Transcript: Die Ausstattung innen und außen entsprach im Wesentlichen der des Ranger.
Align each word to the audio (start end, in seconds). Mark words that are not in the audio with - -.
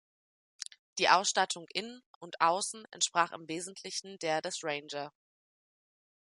Die 0.97 1.09
Ausstattung 1.09 1.67
innen 1.71 2.01
und 2.17 2.41
außen 2.41 2.87
entsprach 2.89 3.33
im 3.33 3.47
Wesentlichen 3.47 4.17
der 4.17 4.41
des 4.41 4.63
Ranger. 4.63 5.13